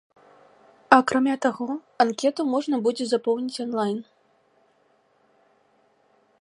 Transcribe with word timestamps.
Акрамя 0.97 1.35
таго, 1.47 1.67
анкету 2.05 2.41
можна 2.53 2.75
будзе 2.87 3.03
запоўніць 3.11 3.63
онлайн. 3.67 4.03